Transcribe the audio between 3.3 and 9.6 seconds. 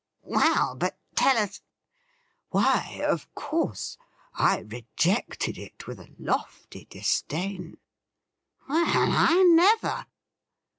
course, I rejected it with a lofty disdain.'' Well, I